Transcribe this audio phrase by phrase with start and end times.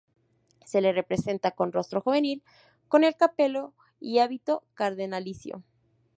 [0.65, 2.41] Se le representa con rostro juvenil,
[2.87, 5.61] con el capelo y hábito cardenalicio.